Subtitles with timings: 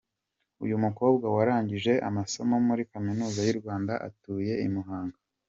[0.63, 5.17] Uyu mukobwa warangije amasomo muri Kaminuza y’u Rwanda, atuye i Muhanga.